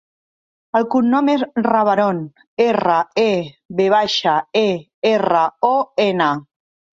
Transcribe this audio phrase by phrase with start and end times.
[0.77, 2.21] El cognom és Reveron:
[2.65, 3.27] erra, e,
[3.81, 4.65] ve baixa, e,
[5.13, 5.73] erra, o,
[6.09, 6.33] ena.